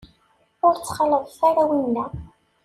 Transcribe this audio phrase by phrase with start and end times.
[0.65, 2.05] Ur ttxalaḍet ara winna.